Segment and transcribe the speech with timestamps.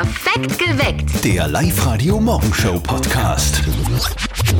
[0.00, 1.22] Perfekt geweckt.
[1.22, 3.60] Der Live-Radio-Morgenshow-Podcast.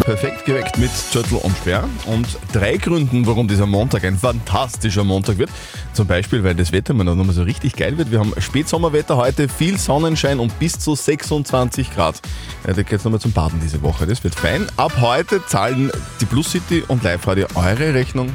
[0.01, 5.39] Perfekt geweckt mit Zürtel und Sperr und drei Gründen, warum dieser Montag ein fantastischer Montag
[5.39, 5.49] wird.
[5.95, 8.11] Zum Beispiel, weil das Wetter mal noch mal so richtig geil wird.
[8.11, 12.21] Wir haben Spätsommerwetter heute, viel Sonnenschein und bis zu 26 Grad.
[12.67, 14.07] Ja, da geht's nochmal zum Baden diese Woche.
[14.07, 14.67] Das wird fein.
[14.77, 18.29] Ab heute zahlen die Plus City und Live Radio eure Rechnung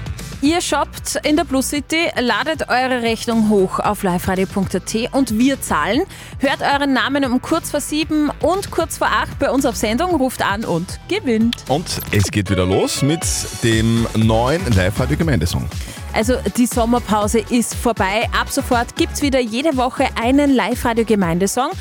[0.46, 6.04] Ihr shoppt in der Plus City, ladet eure Rechnung hoch auf liveradio.at und wir zahlen.
[6.38, 10.12] Hört euren Namen um kurz vor sieben und kurz vor acht bei uns auf Sendung,
[10.14, 11.56] ruft an und gewinnt.
[11.68, 13.26] Und es geht wieder los mit
[13.64, 15.68] dem neuen Live-Radio-Gemeindesong.
[16.16, 18.28] Also die Sommerpause ist vorbei.
[18.40, 21.72] Ab sofort gibt es wieder jede Woche einen Live-Radio-Gemeindesong.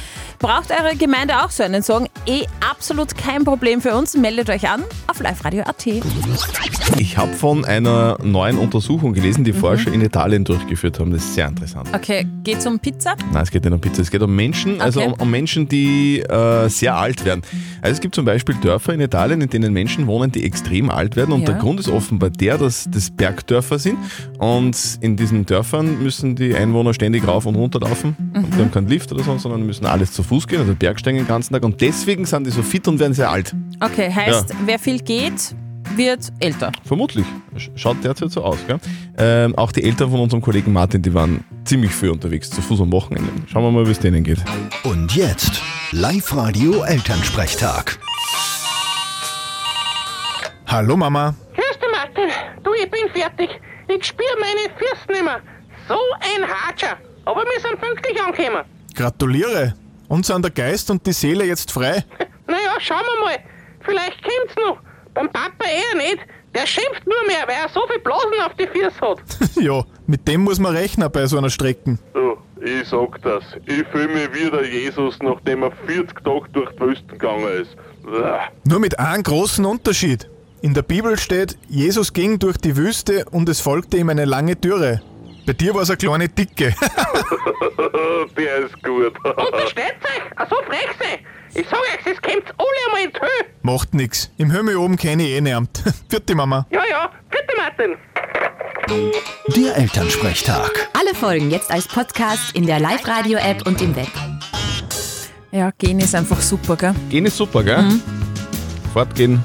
[0.40, 2.08] Braucht eure Gemeinde auch so einen Song?
[2.26, 4.14] Eh absolut kein Problem für uns.
[4.16, 5.86] Meldet euch an auf liveradio.at.
[6.98, 11.12] Ich habe von einer neuen Untersuchung gelesen, die Forscher in Italien durchgeführt haben.
[11.12, 11.88] Das ist sehr interessant.
[11.94, 13.14] Okay, geht's um Pizza?
[13.32, 15.12] Nein, es geht nicht um Pizza, es geht um Menschen, also Okay.
[15.12, 17.42] um, um Menschen, die äh, sehr alt werden.
[17.80, 21.16] Also es gibt zum Beispiel Dörfer in Italien, in denen Menschen wohnen, die extrem alt
[21.16, 21.46] werden und Ja.
[21.52, 23.98] der Grund ist offenbar der, dass das Bergdörfer sind
[24.38, 28.70] und in diesen Dörfern müssen die Einwohner ständig rauf und runter laufen und die haben
[28.70, 31.64] keinen Lift oder so, sondern müssen alles zu Fuß gehen, also Bergsteigen den ganzen Tag
[31.64, 33.54] und deswegen sind die so fit und werden sehr alt.
[33.80, 35.54] Okay, heißt, wer viel geht,
[35.96, 36.72] wird älter.
[36.84, 37.26] Vermutlich.
[37.56, 38.56] Sch- Schaut derzeit so aus.
[38.66, 38.78] Gell?
[39.18, 42.80] Ähm, auch die Eltern von unserem Kollegen Martin, die waren ziemlich viel unterwegs, zu Fuß
[42.80, 43.30] am Wochenende.
[43.46, 44.38] Schauen wir mal, wie es denen geht.
[44.82, 45.60] Und jetzt
[45.92, 47.98] Live-Radio Elternsprechtag.
[50.66, 51.34] Hallo Mama.
[51.54, 52.30] Grüß dich, Martin.
[52.64, 53.50] Du, ich bin fertig.
[53.88, 55.40] Ich spür meine Füße nicht mehr.
[55.88, 56.96] So ein Hatscher.
[57.24, 58.64] Aber wir sind pünktlich angekommen.
[58.94, 59.74] Gratuliere.
[60.08, 62.04] Uns sind der Geist und die Seele jetzt frei.
[62.46, 63.38] Naja, schauen wir mal.
[63.80, 64.78] Vielleicht kommt's noch.
[65.14, 66.18] Beim Papa eher nicht.
[66.54, 69.18] Der schimpft nur mehr, weil er so viel Blasen auf die Füße hat.
[69.56, 71.98] ja, mit dem muss man rechnen bei so einer Strecke.
[72.12, 73.44] Du, ich sag das.
[73.64, 77.76] Ich fühle mich wie der Jesus, nachdem er 40 Tage durch die Wüste gegangen ist.
[78.64, 80.28] Nur mit einem großen Unterschied.
[80.64, 84.56] In der Bibel steht, Jesus ging durch die Wüste und es folgte ihm eine lange
[84.56, 85.02] Dürre.
[85.44, 86.74] Bei dir war es eine kleine Dicke.
[88.34, 89.12] Der ist gut.
[89.24, 90.22] Untersteht euch?
[90.36, 91.20] Ach so frech.
[91.52, 93.50] Ich sag euch, es kommt alle einmal in die Höhe.
[93.60, 94.30] Macht nix.
[94.38, 95.82] Im Himmel oben kenne ich eh niemand.
[96.08, 96.66] Vierte Mama.
[96.70, 97.10] Ja, ja.
[97.30, 97.96] Bitte, Martin.
[99.54, 100.88] Der Elternsprechtag.
[100.98, 104.08] Alle Folgen jetzt als Podcast in der Live-Radio-App und im Web.
[105.52, 106.94] Ja, gehen ist einfach super, gell?
[107.10, 107.84] Gehen ist super, gell?
[108.94, 109.44] Fortgehen,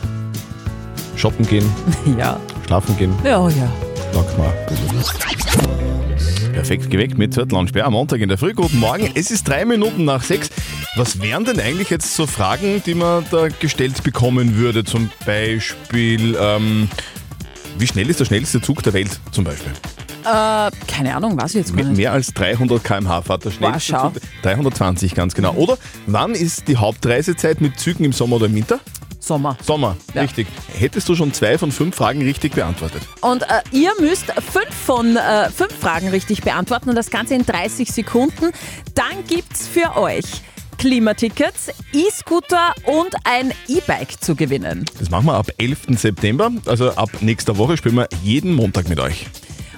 [1.19, 1.69] shoppen gehen,
[2.17, 2.39] Ja.
[2.65, 3.71] schlafen gehen, Ja, ja.
[4.13, 4.53] sagt mal.
[6.53, 8.53] Perfekt geweckt mit Zettel und Sperr am Montag in der Früh.
[8.53, 10.49] Guten Morgen, es ist drei Minuten nach sechs.
[10.95, 14.83] Was wären denn eigentlich jetzt so Fragen, die man da gestellt bekommen würde?
[14.83, 16.89] Zum Beispiel, ähm,
[17.77, 19.71] wie schnell ist der schnellste Zug der Welt zum Beispiel?
[20.25, 21.97] Äh, keine Ahnung, weiß ich jetzt gar Mit nicht.
[21.97, 24.09] mehr als 300 km/h fährt der schnellste schau.
[24.09, 24.21] Zug.
[24.43, 25.53] 320 ganz genau.
[25.53, 25.77] Oder
[26.07, 28.79] wann ist die Hauptreisezeit mit Zügen im Sommer oder im Winter?
[29.29, 29.55] Sommer.
[29.63, 30.23] Sommer, Ja.
[30.23, 30.47] richtig.
[30.77, 33.03] Hättest du schon zwei von fünf Fragen richtig beantwortet?
[33.21, 37.45] Und äh, ihr müsst fünf von äh, fünf Fragen richtig beantworten und das Ganze in
[37.45, 38.51] 30 Sekunden.
[38.95, 40.25] Dann gibt's für euch
[40.79, 44.85] Klimatickets, E-Scooter und ein E-Bike zu gewinnen.
[44.97, 45.79] Das machen wir ab 11.
[45.99, 49.27] September, also ab nächster Woche spielen wir jeden Montag mit euch.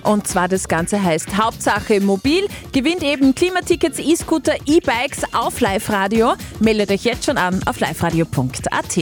[0.03, 2.47] Und zwar das Ganze heißt Hauptsache Mobil.
[2.71, 6.33] Gewinnt eben Klimatickets, E-Scooter, E-Bikes auf Live-Radio.
[6.59, 8.97] Meldet euch jetzt schon an auf liveradio.at.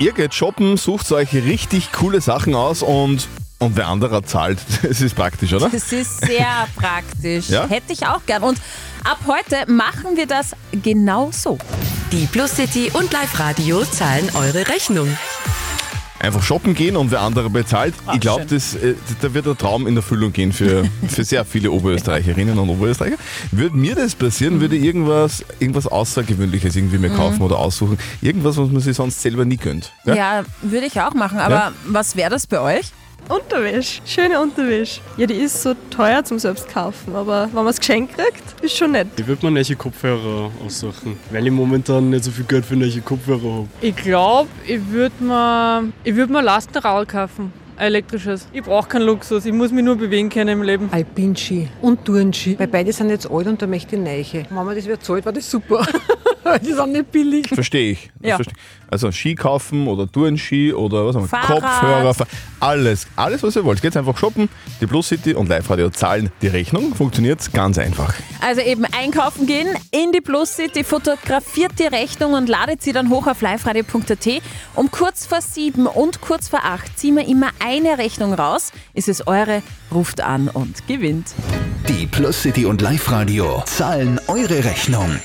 [0.00, 4.58] Ihr geht shoppen, sucht euch richtig coole Sachen aus und, und wer anderer zahlt.
[4.82, 5.68] Das ist praktisch, oder?
[5.68, 7.48] Das ist sehr praktisch.
[7.48, 7.66] Ja?
[7.68, 8.42] Hätte ich auch gern.
[8.42, 8.58] Und
[9.04, 11.58] ab heute machen wir das genau so.
[12.12, 15.08] Die Plus City und Live Radio zahlen eure Rechnung.
[16.18, 17.94] Einfach shoppen gehen und wer andere bezahlt.
[18.14, 22.58] ich glaube, äh, da wird der Traum in Erfüllung gehen für, für sehr viele Oberösterreicherinnen
[22.58, 23.16] und Oberösterreicher.
[23.52, 27.98] Würde mir das passieren, würde ich irgendwas, irgendwas Außergewöhnliches irgendwie mir kaufen oder aussuchen.
[28.22, 29.92] Irgendwas, was man sich sonst selber nie gönnt.
[30.04, 30.14] Ja?
[30.14, 31.38] Ja, würde ich auch machen.
[31.38, 31.72] Aber Ja?
[31.86, 32.92] was wäre das bei euch?
[33.28, 35.00] Unterwäsche, schöne Unterwäsche.
[35.16, 38.76] Ja, die ist so teuer zum selbst kaufen, aber wenn man es geschenkt kriegt, ist
[38.76, 39.08] schon nett.
[39.16, 43.00] Ich würde mir neue Kopfhörer aussuchen, weil ich momentan nicht so viel Geld für neue
[43.00, 43.68] Kopfhörer habe.
[43.80, 47.52] Ich glaube, ich würde mir, ich würd mir Lastenrad kaufen.
[47.76, 48.46] Ein elektrisches.
[48.52, 50.88] Ich brauche keinen Luxus, ich muss mich nur bewegen können im Leben.
[50.92, 52.58] Alpinski und Turnski.
[52.58, 54.46] Weil beide sind jetzt alt und da möchte ich neiche.
[54.50, 55.84] Mama, das wird zahlt, war das super.
[56.62, 57.48] Die sind nicht billig.
[57.48, 58.10] Verstehe ich.
[58.20, 58.36] Ja.
[58.36, 58.54] versteh.
[58.88, 61.28] Also Ski kaufen oder Tourenski oder was haben wir?
[61.28, 61.62] Fahrrad.
[61.62, 62.26] Kopfhörer,
[62.60, 63.82] alles, alles was ihr wollt.
[63.82, 64.48] Geht einfach shoppen,
[64.80, 66.94] die Plus City und Live Radio zahlen die Rechnung.
[66.94, 68.14] Funktioniert ganz einfach.
[68.40, 73.10] Also eben einkaufen gehen, in die Plus City, fotografiert die Rechnung und ladet sie dann
[73.10, 74.42] hoch auf liveradio.at.
[74.74, 78.72] Um kurz vor sieben und kurz vor acht ziehen wir immer eine Rechnung raus.
[78.94, 81.34] Ist es eure, ruft an und gewinnt.
[81.88, 85.18] Die Plus City und Live Radio zahlen eure Rechnung.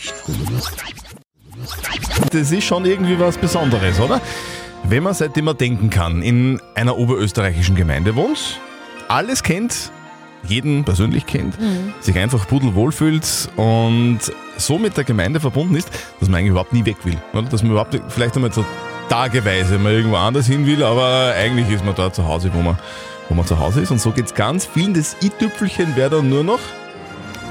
[2.32, 4.22] Das ist schon irgendwie was Besonderes, oder?
[4.84, 8.60] Wenn man seitdem man denken kann, in einer oberösterreichischen Gemeinde wohnt,
[9.08, 9.92] alles kennt,
[10.48, 11.56] jeden persönlich kennt,
[12.00, 14.20] sich einfach pudelwohl fühlt und
[14.58, 17.18] so mit der Gemeinde verbunden ist, dass man eigentlich überhaupt nie weg will.
[17.34, 17.44] Oder?
[17.44, 18.66] Dass man überhaupt vielleicht einmal so
[19.10, 22.78] tageweise mal irgendwo anders hin will, aber eigentlich ist man da zu Hause, wo man,
[23.30, 23.92] wo man zu Hause ist.
[23.92, 24.94] Und so geht es ganz vielen.
[24.94, 26.60] Das i-Tüpfelchen wäre dann nur noch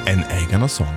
[0.06, 0.88] ein eigener Song.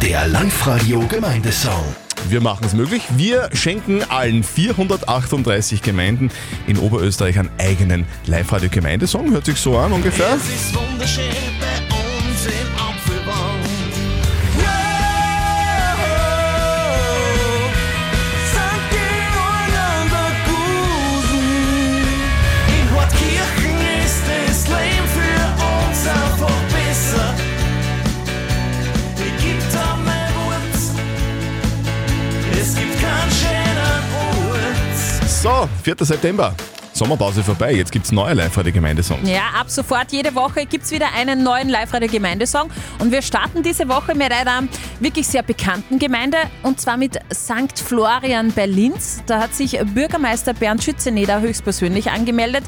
[0.00, 1.84] Der Live Radio Gemeindesong.
[2.28, 3.02] Wir machen es möglich.
[3.16, 6.30] Wir schenken allen 438 Gemeinden
[6.66, 9.32] in Oberösterreich einen eigenen Live-Radio-Gemeindesong.
[9.32, 10.34] Hört sich so an ungefähr.
[10.34, 11.49] ist wunderschön
[35.96, 36.06] 4.
[36.06, 36.54] September.
[36.92, 37.72] Sommerpause vorbei.
[37.72, 39.28] Jetzt gibt es neue Live-Radio-Gemeindesongs.
[39.28, 42.70] Ja, ab sofort jede Woche gibt es wieder einen neuen Live-Radio-Gemeindesong.
[42.98, 44.64] Und wir starten diese Woche mit einer
[45.00, 47.78] wirklich sehr bekannten Gemeinde und zwar mit St.
[47.78, 49.22] Florian bei Linz.
[49.26, 52.64] Da hat sich Bürgermeister Bernd Schützeneder höchstpersönlich angemeldet.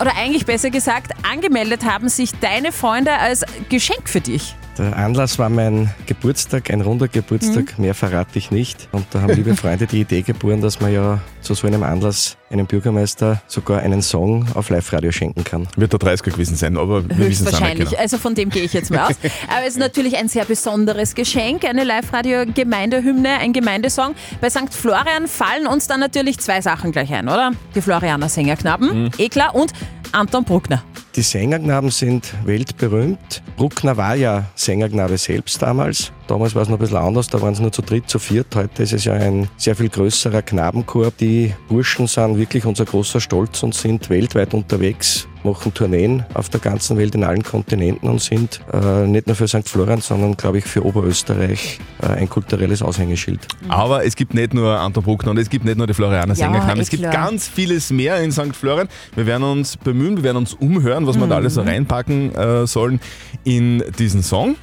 [0.00, 4.54] Oder eigentlich besser gesagt, angemeldet haben sich deine Freunde als Geschenk für dich.
[4.76, 8.88] Der Anlass war mein Geburtstag, ein runder Geburtstag, mehr verrate ich nicht.
[8.90, 12.36] Und da haben liebe Freunde die Idee geboren, dass man ja zu so einem Anlass
[12.50, 15.68] einem Bürgermeister sogar einen Song auf Live-Radio schenken kann.
[15.76, 17.90] Wird der 30er gewesen sein, aber wir wissen es Höchstwahrscheinlich.
[17.90, 18.00] genau.
[18.02, 19.16] Also von dem gehe ich jetzt mal aus.
[19.48, 24.14] Aber es ist natürlich ein sehr besonderes Geschenk, eine Live-Radio-Gemeindehymne, ein Gemeindesong.
[24.40, 24.72] Bei St.
[24.72, 27.52] Florian fallen uns dann natürlich zwei Sachen gleich ein, oder?
[27.74, 29.10] Die Florianer Sängerknaben, Mhm.
[29.18, 29.72] eh klar, und
[30.12, 30.82] Anton Bruckner.
[31.16, 33.40] Die Sängerknaben sind weltberühmt.
[33.56, 36.10] Bruckner war ja Sängerknabe selbst damals.
[36.26, 38.46] Damals war es noch ein bisschen anders, da waren es nur zu dritt, zu viert.
[38.56, 41.12] Heute ist es ja ein sehr viel größerer Knabenchor.
[41.20, 46.60] Die Burschen sind wirklich unser großer Stolz und sind weltweit unterwegs, machen Tourneen auf der
[46.60, 49.68] ganzen Welt in allen Kontinenten und sind äh, nicht nur für St.
[49.68, 53.46] Florian, sondern glaube ich für Oberösterreich äh, ein kulturelles Aushängeschild.
[53.68, 56.46] Aber es gibt nicht nur Anton Bruckner und es gibt nicht nur die Florianer Ja,
[56.46, 56.78] Sängerknaben.
[56.78, 57.12] eh es gibt klar.
[57.12, 58.56] ganz vieles mehr in St.
[58.58, 58.88] Florian.
[59.14, 61.32] Wir werden uns bemühen, wir werden uns umhören, was wir da Mhm.
[61.32, 62.98] alles so reinpacken äh, sollen
[63.44, 64.56] in diesen Song.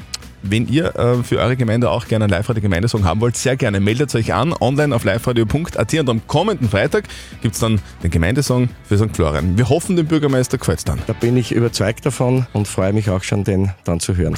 [0.44, 4.14] Wenn ihr äh, für eure Gemeinde auch gerne einen Live-Radio-Gemeindesong haben wollt, sehr gerne meldet
[4.16, 7.06] euch an, online auf liveradio.at und am kommenden Freitag
[7.42, 9.16] gibt es dann den Gemeindesong für St.
[9.16, 9.58] Florian.
[9.58, 11.00] Wir hoffen, dem Bürgermeister gefällt es dann.
[11.06, 14.36] Da bin ich überzeugt davon und freue mich auch schon, den dann zu hören.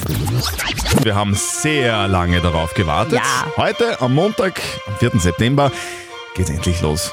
[1.02, 3.20] Wir haben sehr lange darauf gewartet.
[3.20, 3.46] Ja.
[3.56, 5.20] Heute am Montag, am 4.
[5.20, 5.72] September,
[6.34, 7.12] geht es endlich los.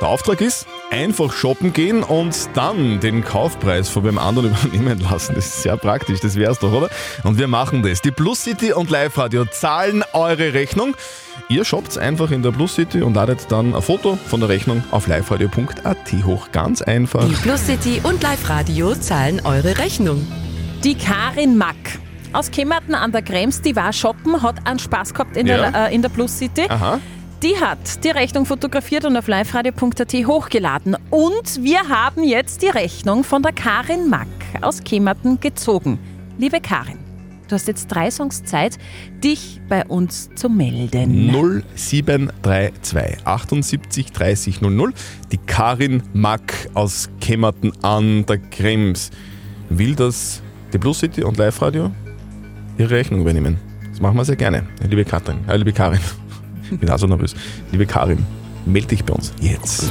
[0.00, 5.34] Der Auftrag ist, einfach shoppen gehen und dann den Kaufpreis von wem anderen übernehmen lassen.
[5.34, 6.90] Das ist sehr praktisch, das wär's doch, oder?
[7.24, 8.02] Und wir machen das.
[8.02, 10.94] Die Plus City und Live Radio zahlen eure Rechnung.
[11.48, 14.84] Ihr shoppt einfach in der Plus City und ladet dann ein Foto von der Rechnung
[14.90, 16.48] auf liveradio.at hoch.
[16.52, 17.26] Ganz einfach.
[17.26, 20.26] Die Plus City und Live Radio zahlen eure Rechnung.
[20.84, 21.76] Die Karin Mack
[22.34, 25.70] aus Kemmerten an der Krems, die war shoppen, hat einen Spaß gehabt in, Ja.
[25.70, 26.64] der, äh, in der Plus City.
[26.68, 26.98] Aha.
[27.42, 30.96] Die hat die Rechnung fotografiert und auf liveradio.at hochgeladen.
[31.10, 34.28] Und wir haben jetzt die Rechnung von der Karin Mack
[34.60, 35.98] aus Kemmerten gezogen.
[36.38, 36.98] Liebe Karin,
[37.48, 38.78] du hast jetzt drei Songs Zeit,
[39.24, 41.32] dich bei uns zu melden.
[41.32, 44.92] 0732 78 30 00.
[45.32, 49.10] Die Karin Mack aus Kemmerten an der Krems
[49.68, 51.90] will, dass die Plus City und Live Radio
[52.78, 53.58] ihre Rechnung übernehmen.
[53.90, 54.64] Das machen wir sehr gerne.
[54.88, 55.98] Liebe Katrin, äh, liebe Karin,
[56.70, 57.34] ich bin auch so nervös.
[57.70, 58.24] Liebe Karin,
[58.64, 59.84] melde dich bei uns jetzt.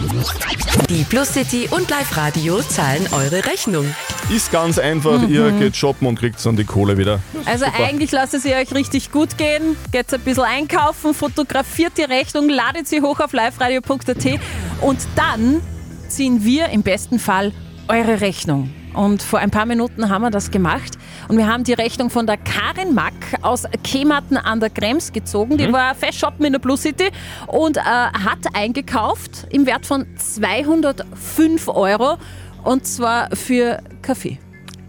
[0.90, 3.86] Die Plus City und Live Radio zahlen eure Rechnung.
[4.34, 5.34] Ist ganz einfach, Mhm.
[5.34, 7.20] ihr geht shoppen und kriegt dann die Kohle wieder.
[7.46, 7.84] Also Super.
[7.84, 9.75] eigentlich lasst es ihr euch richtig gut gehen.
[9.92, 14.40] Geht ein bisschen einkaufen, fotografiert die Rechnung, ladet sie hoch auf liveradio.at
[14.82, 15.62] und dann
[16.08, 17.51] ziehen wir im besten Fall
[17.88, 18.70] eure Rechnung.
[18.94, 20.98] Und vor ein paar Minuten haben wir das gemacht
[21.30, 25.58] und wir haben die Rechnung von der Karin Mack aus Kematen an der Krems gezogen.
[25.58, 25.74] Die Mhm.
[25.74, 27.10] war fest shoppen in der Plus City
[27.48, 32.18] und äh, hat eingekauft im Wert von 205 Euro
[32.64, 34.38] und zwar für Kaffee.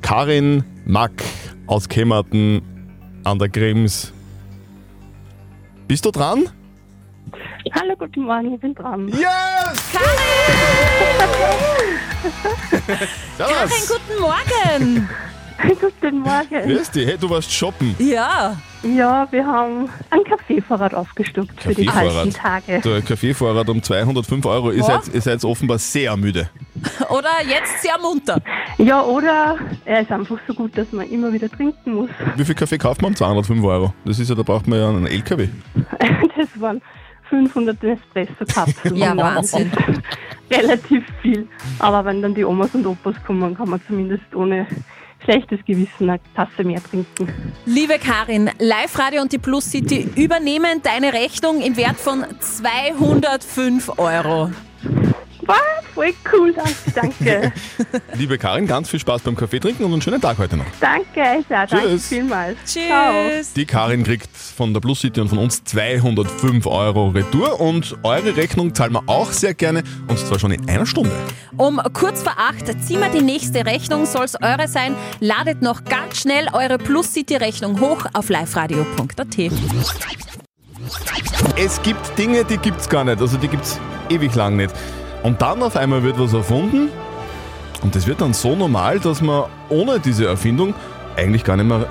[0.03, 1.23] Karin Mack
[1.69, 2.61] aus Kemmerten
[3.25, 4.13] an der Krems.
[5.87, 6.49] Bist du dran?
[7.75, 9.07] Hallo, guten Morgen, ich bin dran.
[9.09, 9.21] Yes!
[13.39, 15.09] Karin, guten Morgen!
[15.81, 16.63] guten Morgen.
[16.65, 17.95] Grüß dich, hey, du warst shoppen.
[17.99, 18.57] Ja.
[18.83, 22.81] Ja, wir haben ein Kaffeevorrat aufgestockt für die kalten Tage.
[22.81, 24.73] Der Kaffeevorrat um 205 Euro.
[24.73, 26.49] Ihr, seid, ihr seid offenbar sehr müde.
[27.09, 28.41] Oder jetzt sehr munter.
[28.79, 32.11] Ja, oder er ist einfach so gut, dass man immer wieder trinken muss.
[32.37, 33.15] Wie viel Kaffee kauft man?
[33.15, 33.95] 205 Euro.
[34.05, 35.49] Das ist ja, da braucht man ja einen LKW.
[36.37, 36.81] Das waren
[37.33, 38.97] 500 Espresso-Kapseln.
[39.03, 39.17] Ja.
[39.17, 39.73] Wahnsinn.
[40.51, 41.49] Relativ viel.
[41.79, 44.67] Aber wenn dann die Omas und Opas kommen, kann man zumindest ohne
[45.25, 47.29] schlechtes Gewissen eine Tasse mehr trinken.
[47.65, 53.99] Liebe Karin, Live Radio und die Plus City übernehmen deine Rechnung im Wert von 205
[53.99, 54.51] Euro.
[55.45, 55.57] Wow,
[55.95, 57.53] voll cool, danke, danke.
[58.15, 60.65] Liebe Karin, ganz viel Spaß beim Kaffee trinken und einen schönen Tag heute noch.
[60.81, 62.07] danke, Isa, danke Tschüss.
[62.09, 62.57] vielmals.
[62.65, 63.53] Tschüss.
[63.55, 68.37] Die Karin kriegt von der Plus City und von uns 205 Euro Retour und eure
[68.37, 71.11] Rechnung zahlen wir auch sehr gerne und zwar schon in einer Stunde.
[71.57, 74.95] Um kurz vor acht ziehen wir die nächste Rechnung, soll es eure sein.
[75.21, 79.39] Ladet noch ganz schnell eure Plus City Rechnung hoch auf liveradio.at.
[81.57, 84.73] Es gibt Dinge, die gibt's gar nicht, also die gibt's ewig lang nicht.
[85.23, 86.89] Und dann auf einmal wird was erfunden
[87.83, 90.75] und das wird dann so normal, dass man ohne diese Erfindung
[91.17, 91.87] eigentlich gar nicht mehr,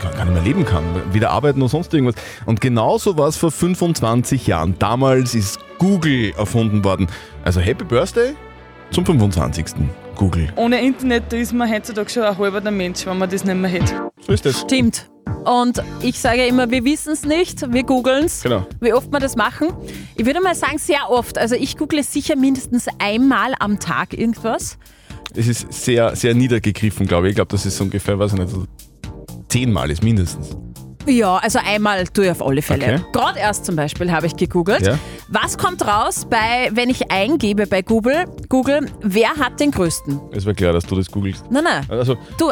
[0.00, 0.84] gar nicht mehr leben kann.
[1.12, 2.14] Weder arbeiten noch sonst irgendwas.
[2.46, 4.76] Und genauso war es vor 25 Jahren.
[4.78, 7.08] Damals ist Google erfunden worden.
[7.44, 8.34] Also Happy Birthday
[8.90, 9.66] zum 25.
[10.16, 10.48] Google.
[10.56, 13.56] Ohne Internet da ist man heutzutage schon ein halber der Mensch, wenn man das nicht
[13.56, 14.10] mehr hätte.
[14.20, 14.60] So ist das.
[14.60, 15.08] Stimmt.
[15.44, 18.42] Und ich sage immer, wir wissen es nicht, wir googeln es.
[18.42, 18.66] Genau.
[18.80, 19.68] Wie oft wir das machen?
[20.16, 21.38] Ich würde mal sagen, sehr oft.
[21.38, 24.78] Also ich google sicher mindestens einmal am Tag irgendwas.
[25.34, 27.30] Es ist sehr, sehr niedergegriffen, glaube ich.
[27.32, 28.52] Ich glaube, das ist ungefähr, weiß ich nicht,
[29.48, 30.56] zehnmal ist mindestens.
[31.06, 32.84] Ja, also einmal tue ich auf alle Fälle.
[32.84, 33.00] Okay.
[33.12, 34.86] Gerade erst zum Beispiel habe ich gegoogelt.
[34.86, 34.98] Ja.
[35.28, 40.20] Was kommt raus, bei, wenn ich eingebe bei Google, Google, wer hat den größten?
[40.32, 41.44] Es war klar, dass du das googelst.
[41.50, 41.86] Nein, nein.
[41.88, 42.50] Also, Du,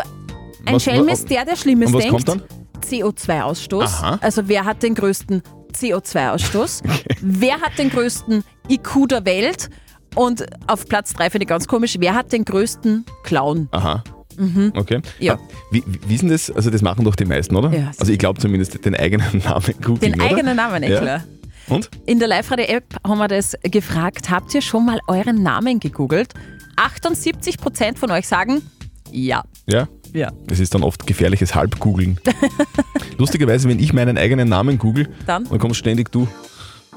[0.64, 2.26] ein Was- Schelm ist der, der Schlimmes und was denkt.
[2.26, 2.42] kommt dann?
[2.88, 3.85] CO2-Ausstoß.
[3.85, 4.19] Aha.
[4.21, 5.43] Also wer hat den größten
[5.75, 6.83] CO2-Ausstoß?
[7.21, 9.69] Wer hat den größten IQ der Welt?
[10.14, 13.69] Und auf Platz 3 finde ich ganz komisch, wer hat den größten Clown?
[13.73, 14.02] aha.
[14.38, 14.73] Mhm.
[14.76, 15.00] Okay.
[15.19, 15.35] Ja.
[15.35, 15.38] Ah,
[15.71, 16.50] Wie, wie wie ist denn das?
[16.50, 17.71] Also, das machen doch die meisten, oder?
[17.73, 20.12] Ja, also, ich glaube zumindest den eigenen Namen googeln.
[20.12, 20.25] Den oder?
[20.31, 21.00] eigenen Namen, eh Ja.
[21.00, 21.25] klar.
[21.69, 21.90] Und?
[22.05, 24.31] In der Live-Radio-App haben wir das gefragt.
[24.31, 26.35] Habt ihr schon mal euren Namen gegoogelt?
[26.76, 28.62] 78% von euch sagen
[29.11, 29.43] ja.
[29.66, 29.88] Ja?
[30.12, 30.32] Ja.
[30.46, 32.18] Das ist dann oft gefährliches Halbgoogeln.
[33.18, 35.44] Lustigerweise, wenn ich meinen eigenen Namen google, Dann?
[35.44, 36.28] dann kommt ständig du.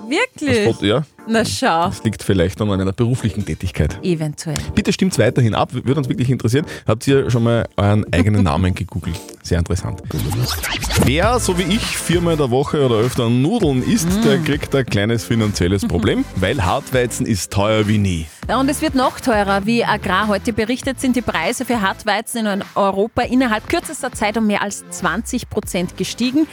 [0.09, 0.65] Wirklich?
[0.65, 1.85] Das ja, Na schau.
[1.87, 3.99] das liegt vielleicht an einer beruflichen Tätigkeit.
[4.01, 4.57] Eventuell.
[4.73, 6.65] Bitte stimmt's weiterhin ab, würde uns wirklich interessieren.
[6.87, 9.19] Habt ihr schon mal euren eigenen Namen gegoogelt?
[9.43, 10.01] Sehr interessant.
[11.05, 14.85] Wer, so wie ich, viermal in der Woche oder öfter Nudeln isst, der kriegt ein
[14.85, 18.25] kleines finanzielles Problem, weil Hartweizen ist teuer wie nie.
[18.47, 19.65] Ja, und es wird noch teurer.
[19.67, 24.47] Wie Agrar heute berichtet, sind die Preise für Hartweizen in Europa innerhalb kürzester Zeit um
[24.47, 26.47] mehr als 20 Prozent gestiegen.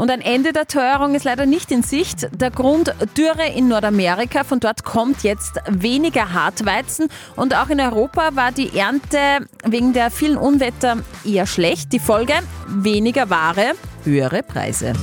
[0.00, 2.26] Und ein Ende der Teuerung ist leider nicht in Sicht.
[2.40, 4.44] Der Grund Dürre in Nordamerika.
[4.44, 7.08] Von dort kommt jetzt weniger Hartweizen.
[7.36, 9.18] Und auch in Europa war die Ernte
[9.62, 11.92] wegen der vielen Unwetter eher schlecht.
[11.92, 12.32] Die Folge
[12.66, 13.72] weniger Ware,
[14.04, 14.94] höhere Preise.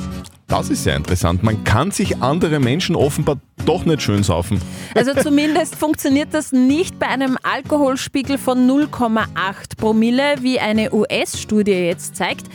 [0.47, 1.43] Das ist sehr interessant.
[1.43, 4.59] Man kann sich andere Menschen offenbar doch nicht schön saufen.
[4.95, 12.15] Also zumindest funktioniert das nicht bei einem Alkoholspiegel von 0,8 Promille, wie eine US-Studie jetzt
[12.15, 12.47] zeigt.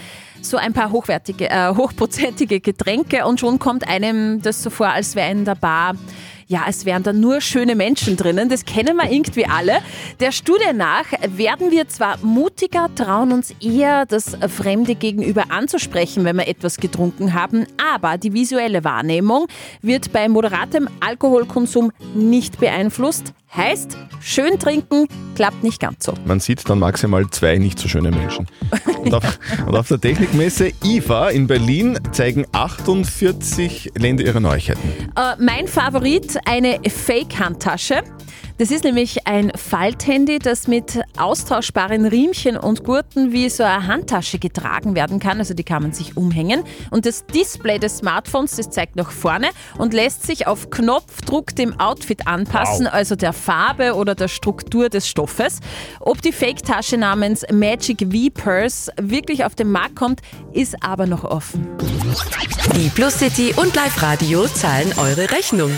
[0.43, 5.15] So ein paar hochwertige, äh, hochprozentige Getränke und schon kommt einem das so vor, als
[5.17, 5.95] wäre in der Bar
[6.53, 8.51] ja, es wären da nur schöne Menschen drinnen.
[8.51, 9.79] Das kennen wir irgendwie alle.
[10.21, 16.37] Der Studie nach werden wir zwar mutiger, trauen uns eher, das Fremde gegenüber anzusprechen, wenn
[16.37, 19.47] wir etwas getrunken haben, aber die visuelle Wahrnehmung
[19.81, 23.33] wird bei moderatem Alkoholkonsum nicht beeinflusst.
[23.55, 26.15] Heißt, schön trinken klappt nicht ganz so.
[26.25, 28.47] Man sieht dann maximal zwei nicht so schöne Menschen.
[29.05, 34.89] Und auf, und auf der Technikmesse IFA in Berlin zeigen 48 Länder ihre Neuigkeiten.
[35.17, 38.03] Äh, mein Favorit, eine Fake-Handtasche.
[38.59, 44.39] Das ist nämlich ein Falthandy, das mit austauschbaren Riemchen und Gurten wie so eine Handtasche
[44.39, 45.39] getragen werden kann.
[45.39, 46.63] Also die kann man sich umhängen.
[46.91, 51.79] Und das Display des Smartphones, das zeigt nach vorne und lässt sich auf Knopfdruck dem
[51.81, 52.95] Outfit anpassen, Wow.
[52.95, 55.59] also der Farbe oder der Struktur des Stoffes.
[56.01, 60.21] Ob die Fake-Tasche namens Magic V-Purse wirklich auf den Markt kommt,
[60.53, 61.67] ist aber noch offen.
[62.77, 65.73] Die Plus City und Live Radio zahlen eure Rechnung.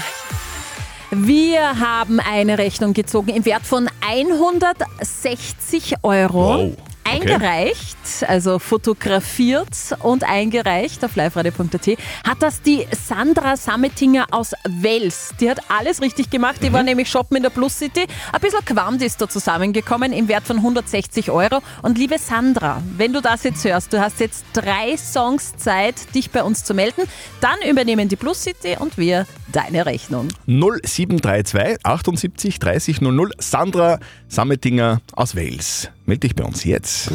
[1.17, 6.59] Wir haben eine Rechnung gezogen im Wert von 160 Euro.
[6.59, 6.77] Wow.
[7.05, 9.69] eingereicht, also fotografiert
[10.03, 15.35] und eingereicht auf liveradio.at, hat das die Sandra Sammetinger aus Wels.
[15.39, 16.57] Die hat alles richtig gemacht.
[16.63, 18.07] Die war nämlich shoppen in der Plus City.
[18.33, 21.61] Ein bisschen Quamt ist da zusammengekommen im Wert von 160 Euro.
[21.83, 26.31] Und liebe Sandra, wenn du das jetzt hörst, du hast jetzt drei Songs Zeit, dich
[26.33, 27.03] bei uns zu melden.
[27.41, 30.29] Dann übernehmen die Plus City und wir deine Rechnung.
[30.47, 35.91] 0732 78 30 00 Sandra Sammetinger aus Wales.
[36.07, 37.11] Meld dich bei uns jetzt.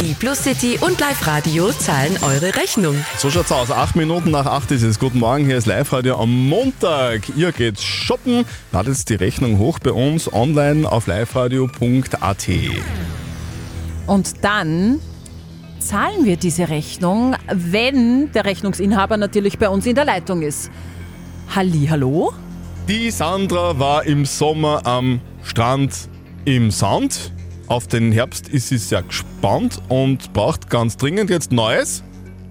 [0.00, 2.96] Die Plus City und Live Radio zahlen eure Rechnung.
[3.18, 3.70] So schaut's aus.
[3.70, 4.98] Acht Minuten nach acht ist es.
[4.98, 7.22] Guten Morgen, hier ist Live-Radio am Montag.
[7.36, 12.48] Ihr geht shoppen, ladet die Rechnung hoch bei uns online auf liveradio.at.
[14.06, 15.00] Und dann
[15.78, 20.70] zahlen wir diese Rechnung, wenn der Rechnungsinhaber natürlich bei uns in der Leitung ist.
[21.52, 22.32] Halli, hallo?
[22.88, 26.08] Die Sandra war im Sommer am Strand
[26.44, 27.32] im Sand.
[27.66, 32.04] Auf den Herbst ist sie sehr gespannt und braucht ganz dringend jetzt Neues.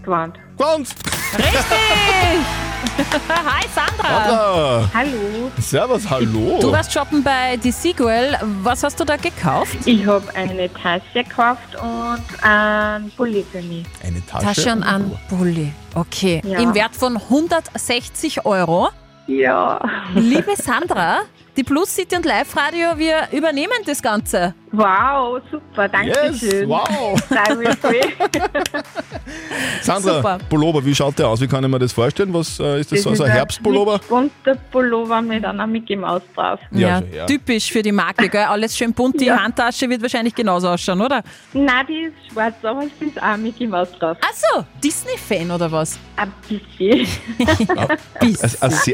[0.04, 0.38] Quant.
[0.58, 0.90] Quant!
[1.38, 2.69] Richtig!
[3.30, 4.24] Hi Sandra!
[4.24, 4.90] Sandra!
[4.94, 5.52] Hallo.
[5.60, 6.60] Servus, hallo!
[6.62, 8.38] Du warst shoppen bei The Seagull.
[8.64, 9.76] Was hast du da gekauft?
[9.86, 13.86] Ich habe eine Tasche gekauft und ein Pulli für mich.
[14.04, 15.74] Eine Tasche, Tasche und ein Pulli.
[15.96, 16.42] Okay.
[16.46, 16.60] Ja.
[16.60, 18.90] Im Wert von 160 Euro.
[19.28, 19.80] Ja.
[20.16, 21.20] Liebe Sandra,
[21.58, 24.54] die Plus City und Live Radio, wir übernehmen das Ganze.
[24.72, 26.70] Wow, super, danke Yes, schön.
[26.70, 27.20] wow.
[29.82, 30.38] Sandra, Super.
[30.50, 31.42] Pullover, wie schaut der aus?
[31.42, 32.34] Wie kann ich mir das vorstellen?
[32.34, 33.96] Was äh, ist das, so, so ein Herbstpullover?
[33.96, 36.60] Ein bunter Pullover mit einer Mickey Maus drauf.
[36.72, 37.26] Ja, ja.
[37.26, 38.44] typisch für die Marke, gell?
[38.44, 39.20] Alles schön bunt.
[39.20, 39.42] Die Ja.
[39.42, 41.24] Handtasche wird wahrscheinlich genauso ausschauen, oder?
[41.54, 44.18] Nein, die ist schwarz, aber es ist auch Mickey Maus drauf.
[44.22, 45.98] Achso, Disney-Fan oder was?
[46.16, 47.08] Ein bisschen.
[48.20, 48.38] Ein,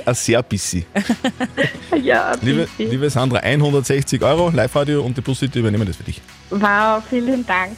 [0.06, 0.86] ein, sehr, busy.
[2.02, 2.92] ja, ein Liebe, bisschen.
[2.92, 6.22] liebe Sandra, 160 Euro, Live-Radio und die City übernehmen das für dich.
[6.50, 7.76] Wow, vielen Dank.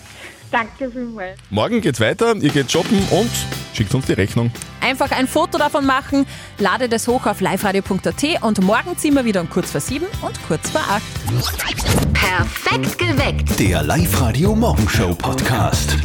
[0.52, 1.38] Danke vielmals.
[1.50, 3.30] Morgen geht's weiter, ihr geht shoppen und
[3.74, 4.52] schickt uns die Rechnung.
[4.82, 6.26] Einfach ein Foto davon machen,
[6.58, 10.40] ladet es hoch auf liveradio.at und morgen ziehen wir wieder um kurz vor sieben und
[10.48, 12.14] kurz vor acht.
[12.14, 13.60] Perfekt geweckt.
[13.60, 15.98] Der Live-Radio Morgenshow Podcast.